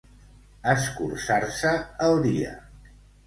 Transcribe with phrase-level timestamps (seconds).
[0.71, 1.75] Escurçar-se
[2.09, 2.55] el dia.